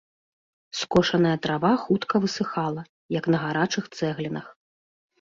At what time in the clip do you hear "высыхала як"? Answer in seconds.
2.25-3.25